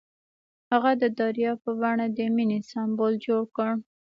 هغه 0.71 0.91
د 1.01 1.03
دریا 1.19 1.51
په 1.63 1.71
بڼه 1.79 2.05
د 2.17 2.19
مینې 2.35 2.59
سمبول 2.71 3.13
جوړ 3.25 3.43
کړ. 3.55 3.69